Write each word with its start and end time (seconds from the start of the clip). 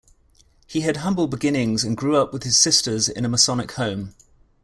He 0.65 0.81
had 0.81 0.97
humble 0.97 1.27
beginnings 1.27 1.83
and 1.83 1.95
grew 1.95 2.17
up 2.17 2.33
with 2.33 2.41
his 2.41 2.57
sisters 2.57 3.07
in 3.07 3.23
a 3.23 3.29
Masonic 3.29 3.73
home. 3.73 4.15